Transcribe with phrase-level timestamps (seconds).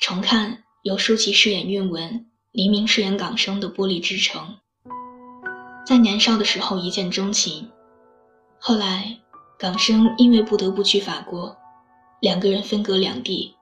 [0.00, 4.56] 重看由舒淇饰演韵文、黎明饰演港生的《玻璃之城》。
[5.86, 7.70] 在年少的时候一见钟情，
[8.58, 9.14] 后来
[9.58, 11.54] 港生因为不得不去法国，
[12.22, 13.54] 两个人分隔两地。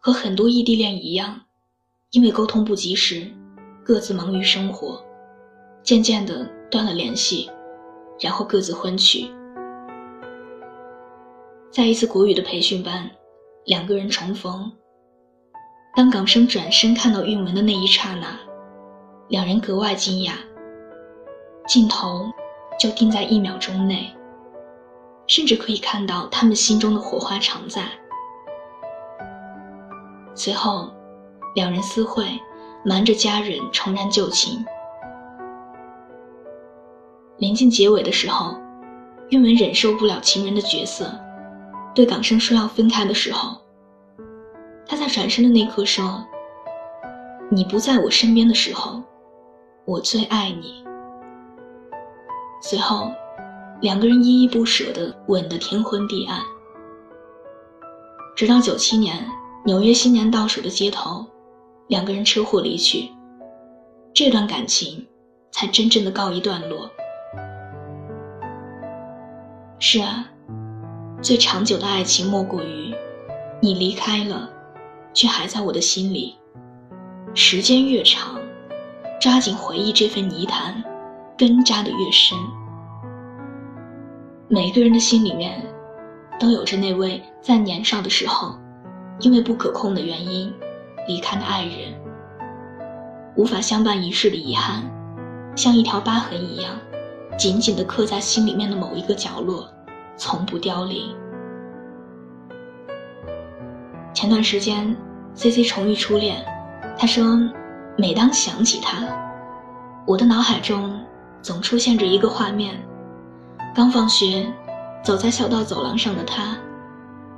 [0.00, 1.42] 和很多异地恋一样，
[2.12, 3.30] 因为沟通不及时，
[3.84, 5.04] 各自忙于生活，
[5.82, 7.50] 渐渐的断了联系，
[8.18, 9.30] 然后各自婚娶。
[11.70, 13.10] 在一次国语的培训班，
[13.66, 14.72] 两个人重逢。
[15.96, 18.38] 当港生转身看到韵文的那一刹那，
[19.28, 20.32] 两人格外惊讶。
[21.66, 22.30] 镜头
[22.78, 24.14] 就定在一秒钟内，
[25.26, 27.82] 甚至可以看到他们心中的火花常在。
[30.34, 30.90] 随后，
[31.54, 32.26] 两人私会，
[32.84, 34.62] 瞒着家人重燃旧情。
[37.38, 38.54] 临近结尾的时候，
[39.30, 41.10] 韵文忍受不了情人的角色，
[41.94, 43.56] 对港生说要分开的时候。
[44.88, 46.24] 他在转身的那刻说
[47.50, 49.02] ：“你不在我身边的时候，
[49.84, 50.84] 我最爱你。”
[52.62, 53.10] 随后，
[53.80, 56.40] 两个人依依不舍地吻得天昏地暗。
[58.36, 59.26] 直到九七年
[59.64, 61.26] 纽约新年倒数的街头，
[61.88, 63.10] 两个人车祸离去，
[64.12, 65.06] 这段感情
[65.50, 66.90] 才真正的告一段落。
[69.78, 70.28] 是啊，
[71.20, 72.94] 最长久的爱情莫过于
[73.60, 74.50] 你离开了。
[75.16, 76.36] 却还在我的心里。
[77.34, 78.38] 时间越长，
[79.18, 80.84] 扎紧回忆这份泥潭，
[81.38, 82.38] 根扎得越深。
[84.46, 85.60] 每个人的心里面，
[86.38, 88.54] 都有着那位在年少的时候，
[89.20, 90.52] 因为不可控的原因
[91.08, 91.94] 离开的爱人。
[93.36, 94.82] 无法相伴一世的遗憾，
[95.56, 96.78] 像一条疤痕一样，
[97.38, 99.66] 紧紧地刻在心里面的某一个角落，
[100.16, 101.16] 从不凋零。
[104.16, 104.96] 前段时间。
[105.34, 106.42] C C 重遇初恋，
[106.96, 107.38] 他说
[107.98, 109.06] ：“每当想起他，
[110.06, 110.98] 我的脑海中
[111.42, 112.82] 总出现着一个画面：
[113.74, 114.46] 刚放学，
[115.04, 116.56] 走在校道走廊上的他，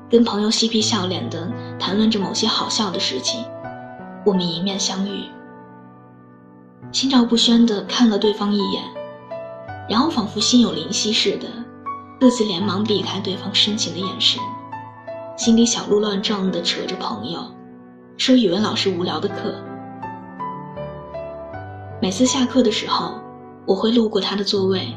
[0.09, 3.45] 跟朋友嬉皮笑脸的谈论着某些好笑的事情。
[4.25, 5.25] 我们迎面相遇，
[6.93, 8.84] 心照不宣的看了对方一眼，
[9.89, 11.49] 然后仿佛心有灵犀似的，
[12.21, 14.41] 各自连忙避开对方深情的眼神，
[15.38, 17.41] 心里小鹿乱撞的扯着朋友。”
[18.19, 19.54] 说语文老师无聊的课，
[22.03, 23.15] 每次下课的时候，
[23.65, 24.93] 我会路过他的座位，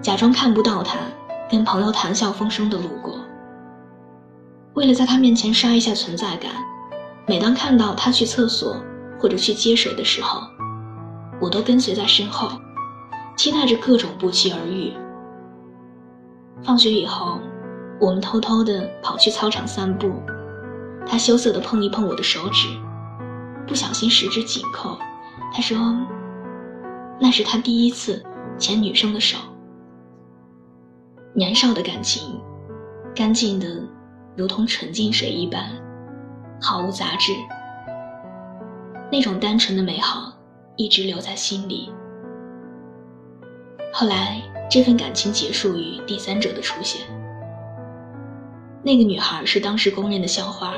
[0.00, 0.98] 假装看不到他，
[1.48, 3.14] 跟朋友谈笑风生的路过。
[4.74, 6.50] 为了在他面前刷一下存在感，
[7.28, 8.76] 每当看到他去厕所
[9.20, 10.40] 或者去接水的时候，
[11.40, 12.48] 我都跟随在身后，
[13.36, 14.92] 期待着各种不期而遇。
[16.64, 17.38] 放学以后，
[18.02, 20.12] 我们偷偷的跑去操场散步。
[21.06, 22.66] 他羞涩地碰一碰我的手指，
[23.64, 24.98] 不小心十指紧扣。
[25.52, 25.78] 他说
[27.20, 28.20] ：“那是他第一次
[28.58, 29.38] 牵女生的手。”
[31.32, 32.40] 年少的感情，
[33.14, 33.68] 干净的
[34.36, 35.70] 如同纯净水一般，
[36.60, 37.32] 毫无杂质。
[39.12, 40.32] 那种单纯的美好
[40.76, 41.92] 一直留在心里。
[43.92, 47.00] 后来，这份感情结束于第三者的出现。
[48.84, 50.74] 那个女孩是当时公认的校花，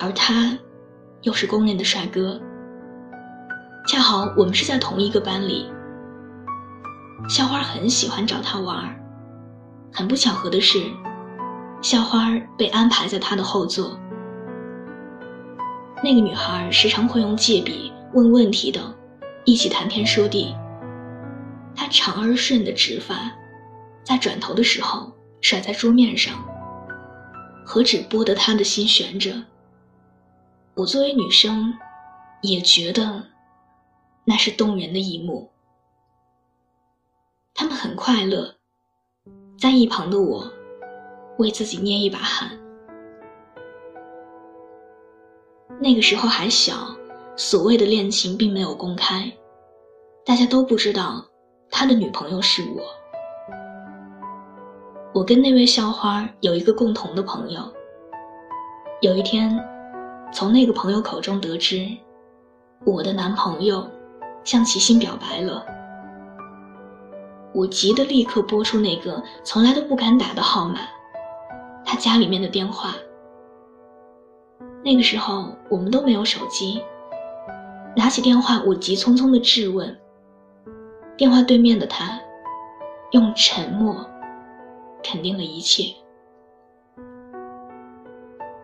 [0.00, 0.58] 而他，
[1.22, 2.40] 又是公认的帅哥。
[3.86, 5.70] 恰好我们是在同一个班里，
[7.28, 8.94] 校花很喜欢找他玩。
[9.92, 10.78] 很不巧合的是，
[11.80, 13.98] 校花被安排在他的后座。
[16.02, 18.94] 那个女孩时常会用借笔问问题等，
[19.44, 20.54] 一起谈天说地。
[21.74, 23.14] 她长而顺的直发，
[24.02, 26.34] 在转头的时候甩在桌面上。
[27.70, 29.44] 何止拨得他的心悬着，
[30.74, 31.74] 我作为女生，
[32.40, 33.22] 也觉得
[34.24, 35.50] 那是动人的一幕。
[37.52, 38.54] 他们很快乐，
[39.58, 40.50] 在一旁的我，
[41.36, 42.58] 为自己捏一把汗。
[45.78, 46.96] 那个时候还小，
[47.36, 49.30] 所谓的恋情并没有公开，
[50.24, 51.22] 大家都不知道
[51.70, 52.97] 他的女朋友是我。
[55.14, 57.60] 我跟那位校花有一个共同的朋友。
[59.00, 59.58] 有一天，
[60.32, 61.86] 从那个朋友口中得知，
[62.84, 63.88] 我的男朋友
[64.44, 65.64] 向齐心表白了。
[67.54, 70.80] 我急得立刻拨出那个从来都不敢打的号码，
[71.84, 72.94] 他家里面的电话。
[74.84, 76.82] 那个时候我们都没有手机，
[77.96, 79.98] 拿起电话，我急匆匆的质问。
[81.16, 82.20] 电话对面的他，
[83.12, 84.06] 用沉默。
[85.02, 85.94] 肯定了一切。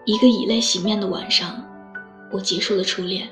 [0.04, 1.64] 一个以泪洗面的晚上，
[2.30, 3.28] 我结束了初恋。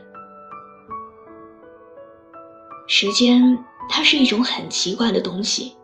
[2.87, 3.59] 时间，
[3.89, 5.77] 它是一种很奇怪的东西，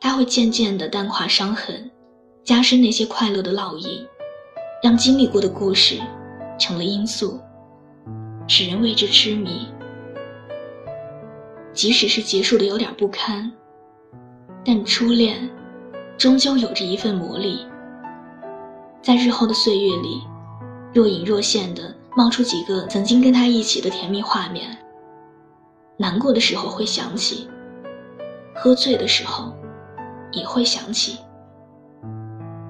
[0.00, 1.90] 它会渐渐地淡化伤痕，
[2.44, 4.06] 加深那些快乐的烙印，
[4.82, 6.00] 让经历过的故事
[6.58, 7.40] 成了因素，
[8.46, 9.68] 使人为之痴迷。
[11.72, 13.52] 即使是结束的有点不堪，
[14.64, 15.48] 但初恋
[16.18, 17.64] 终究有着一份魔力，
[19.00, 20.20] 在日后的岁月里，
[20.92, 24.76] 若隐若现的冒出几个曾经跟他一起的甜蜜画面。
[25.96, 27.48] 难过的时候会想起，
[28.52, 29.54] 喝醉的时候
[30.32, 31.18] 也会想起，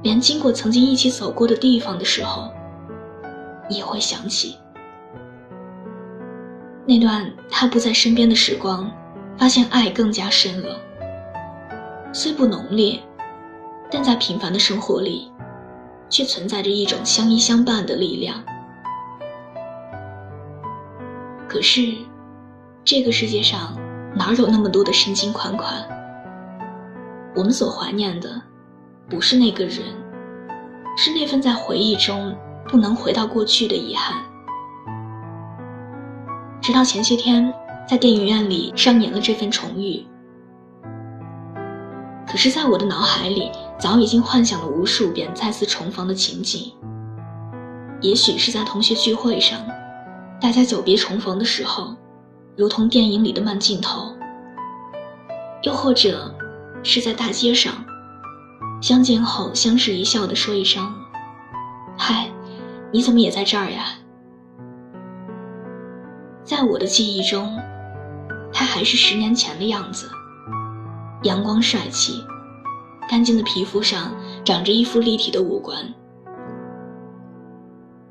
[0.02, 2.52] 连经过曾经一起走过的地方的时候
[3.70, 4.58] 也会想起。
[6.84, 8.90] 那段他不在身边的时光，
[9.38, 10.78] 发现爱更加深了。
[12.12, 12.98] 虽不浓烈，
[13.90, 15.32] 但在平凡的生活里，
[16.08, 18.42] 却存在着一种相依相伴的力量。
[21.48, 21.94] 可是。
[22.84, 23.76] 这个世界上
[24.14, 25.86] 哪有那么多的深情款款？
[27.34, 28.40] 我们所怀念的，
[29.10, 29.80] 不是那个人，
[30.96, 32.34] 是那份在回忆中
[32.66, 34.16] 不能回到过去的遗憾。
[36.62, 37.52] 直到前些天，
[37.86, 40.06] 在电影院里上演了这份重遇，
[42.30, 46.72] 可是，在我的脑海里早已经幻想了无数遍再次重逢的情景。
[48.00, 49.58] 也许是在同学聚会上，
[50.40, 51.96] 大家久别重逢的时候。
[52.56, 54.12] 如同电影里的慢镜头，
[55.62, 56.34] 又或者
[56.82, 57.72] 是在大街上
[58.82, 60.92] 相见后相视一笑的说一声
[61.96, 62.28] ：“嗨，
[62.92, 63.84] 你怎么也在这儿呀？”
[66.42, 67.56] 在我的记忆中，
[68.52, 70.10] 他还是十年前的样子，
[71.22, 72.24] 阳光帅气，
[73.08, 75.76] 干净的皮肤上长着一副立体的五官。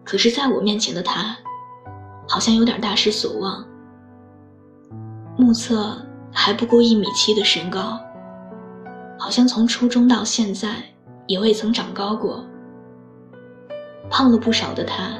[0.04, 1.38] 可是，在我面前的他，
[2.27, 3.65] 好像有点大失所望。
[5.38, 5.98] 目测
[6.31, 8.00] 还不过一米七的身高，
[9.18, 10.69] 好像从初中到现在
[11.27, 12.44] 也未曾长高过。
[14.09, 15.12] 胖了不少的他，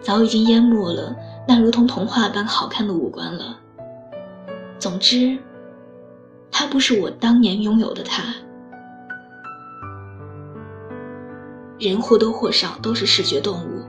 [0.00, 1.14] 早已经淹没了
[1.46, 3.58] 那如同童话般好看的五官了。
[4.78, 5.38] 总之，
[6.52, 8.22] 他不是我当年拥有的他。
[11.78, 13.82] 人或多或少都是视觉动物，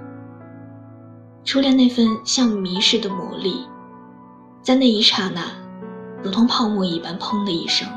[1.43, 3.67] 初恋那份像迷似的魔力。
[4.63, 5.51] 在那一刹那，
[6.23, 7.87] 如同泡沫一般，砰的一声，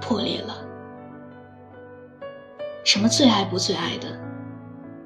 [0.00, 0.56] 破裂了。
[2.82, 4.08] 什么最爱不最爱的，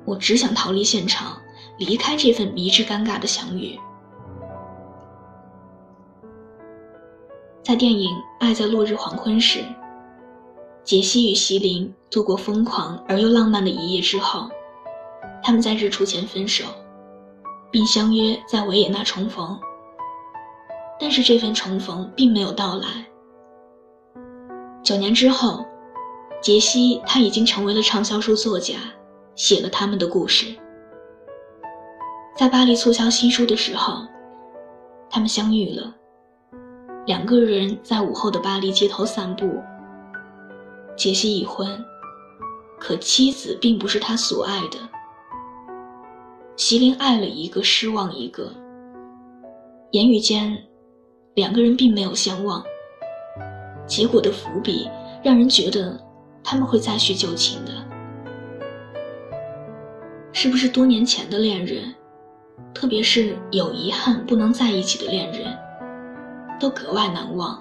[0.07, 1.37] 我只想逃离现场，
[1.79, 3.79] 离开这份迷之尴尬的相遇。
[7.67, 8.09] 在电影
[8.39, 9.59] 《爱在落日黄昏时》，
[10.85, 14.49] 杰西与席琳度过疯狂而又浪漫的一夜之后，
[15.43, 16.65] 他们在日出前分手，
[17.69, 19.59] 并相约在维也纳重逢。
[21.01, 22.87] 但是这份重逢并没有到来。
[24.85, 25.67] 九年之后，
[26.41, 28.77] 杰西他已经成为了畅销书作家，
[29.35, 30.55] 写了他们的故事。
[32.37, 34.07] 在巴黎促销新书的时候，
[35.11, 35.96] 他们相遇了。
[37.07, 39.63] 两个人在午后的巴黎街头散步。
[40.97, 41.85] 杰西已婚，
[42.81, 44.79] 可妻子并不是他所爱的。
[46.57, 48.53] 席琳爱了一个，失望一个，
[49.93, 50.57] 言语间。
[51.35, 52.65] 两个人并没有相忘，
[53.87, 54.89] 结果的伏笔
[55.23, 56.01] 让人觉得
[56.43, 57.73] 他们会再续旧情的。
[60.33, 61.95] 是不是多年前的恋人，
[62.73, 65.55] 特别是有遗憾不能在一起的恋人，
[66.59, 67.59] 都格外难忘？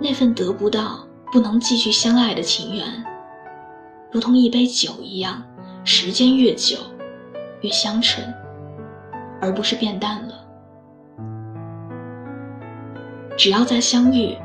[0.00, 1.00] 那份得不到、
[1.32, 2.84] 不能继续相爱的情缘，
[4.10, 5.42] 如同一杯酒一样，
[5.84, 6.78] 时间越久，
[7.62, 8.24] 越香醇，
[9.40, 10.34] 而不是变淡了。
[13.36, 14.36] 只要再相遇，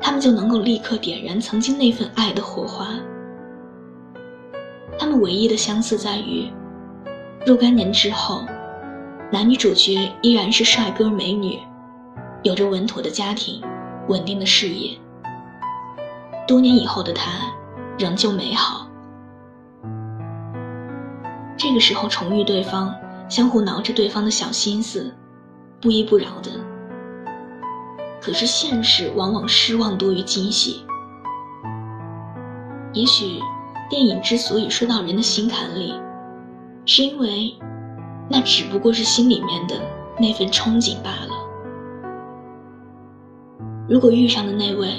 [0.00, 2.88] 他们就能够立刻点燃曾经那份爱的火花。
[4.98, 6.50] 他们唯一的相似在于，
[7.46, 8.44] 若干年之后，
[9.30, 11.58] 男女主角依然是帅哥美女，
[12.42, 13.62] 有着稳妥的家庭、
[14.08, 14.96] 稳定的事业。
[16.46, 17.30] 多年以后的他，
[17.98, 18.86] 仍旧美好。
[21.56, 22.94] 这个时候重遇对方，
[23.28, 25.14] 相互挠着对方的小心思，
[25.80, 26.50] 不依不饶的。
[28.20, 30.84] 可是现实往往失望多于惊喜。
[32.92, 33.40] 也许，
[33.90, 36.00] 电影之所以说到人的心坎里，
[36.86, 37.54] 是因为，
[38.28, 39.80] 那只不过是心里面的
[40.18, 41.37] 那份憧憬罢了。
[43.88, 44.98] 如果遇上的那位，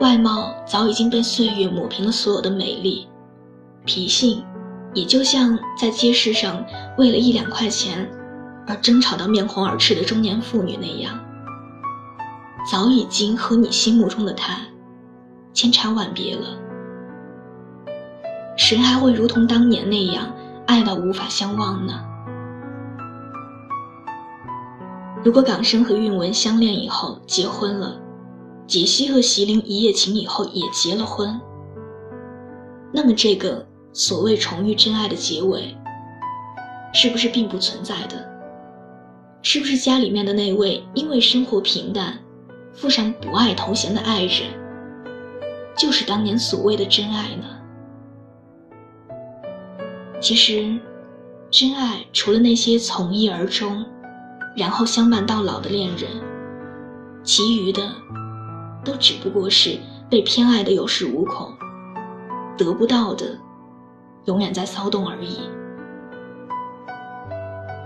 [0.00, 3.06] 外貌早已经被岁月抹平了所有的美丽，
[3.84, 4.42] 脾性，
[4.94, 6.64] 也就像在街市上
[6.96, 8.10] 为了一两块钱
[8.66, 11.18] 而争吵到面红耳赤的中年妇女那样，
[12.70, 14.60] 早已经和你心目中的他
[15.52, 16.46] 千差万别了。
[18.56, 20.32] 谁还会如同当年那样
[20.66, 21.92] 爱到无法相忘呢？
[25.22, 28.00] 如果港生和韵文相恋以后结婚了，
[28.66, 31.40] 解析和席琳一夜情以后也结了婚，
[32.92, 35.76] 那么这个所谓重遇真爱的结尾，
[36.92, 38.28] 是不是并不存在的？
[39.42, 42.18] 是不是家里面的那位因为生活平淡，
[42.72, 44.50] 附上不爱头衔的爱人，
[45.76, 47.44] 就是当年所谓的真爱呢？
[50.20, 50.76] 其实，
[51.50, 53.86] 真爱除了那些从一而终，
[54.56, 56.10] 然后相伴到老的恋人，
[57.22, 57.82] 其余的，
[58.86, 59.76] 都只不过是
[60.08, 61.52] 被偏爱的有恃无恐，
[62.56, 63.36] 得不到的，
[64.26, 65.40] 永远在骚动而已。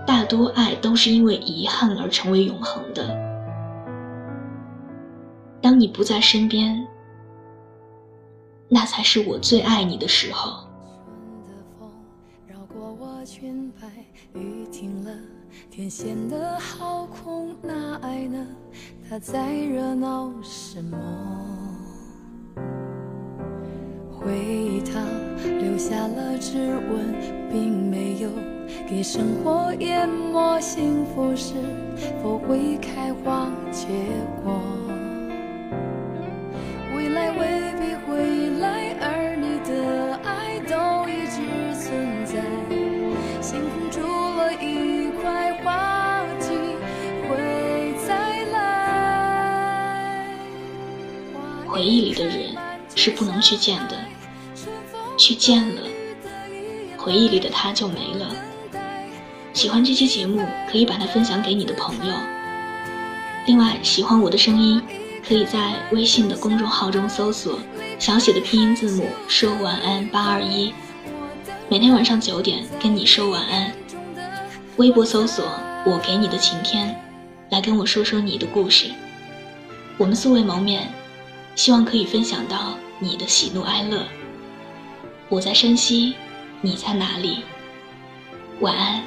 [0.07, 3.16] 大多爱都是因为遗憾而成为永恒的。
[5.62, 6.87] 当你不在身边，
[8.69, 10.66] 那才是我最爱你的时候。
[14.35, 15.11] 雨停了，
[15.71, 18.47] 天显得好空，那爱呢？
[19.11, 20.97] 他在热闹什么？
[24.09, 25.05] 回忆他
[25.43, 27.12] 留下了指纹，
[27.50, 28.31] 并没有
[28.88, 30.61] 给生活淹没。
[30.61, 31.55] 幸福是
[32.23, 33.88] 否会开花结
[34.45, 34.52] 果？
[51.81, 52.55] 回忆里的人
[52.95, 53.97] 是不能去见的，
[55.17, 55.81] 去见了，
[56.99, 58.37] 回忆里的他就没了。
[59.55, 62.15] 喜欢这期节目，可以把它分享给你的朋友。
[63.47, 64.83] 另外，喜欢我的声音，
[65.27, 67.59] 可以在微信的公众号中搜索
[67.99, 70.75] 小写的拼音字母说晚安八二一。
[71.71, 73.73] 每天晚上九点跟你说晚安，
[74.77, 75.47] 微博搜索
[75.87, 76.95] 我给你的晴天，
[77.49, 78.91] 来跟我说说你的故事。
[79.97, 80.93] 我们素未谋面，
[81.54, 84.07] 希望可以分享到你的喜怒哀乐。
[85.28, 86.14] 我在山西，
[86.61, 87.45] 你在哪里？
[88.61, 89.04] 晚安。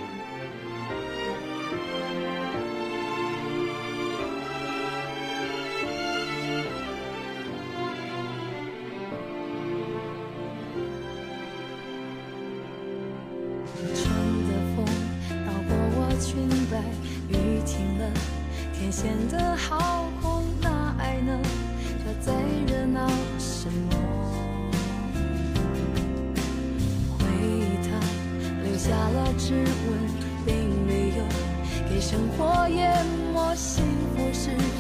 [18.91, 20.02] 显得好，
[29.37, 29.65] 指纹，
[30.45, 31.23] 并没有
[31.89, 33.53] 给生活淹没。
[33.55, 33.83] 幸
[34.15, 34.72] 福是。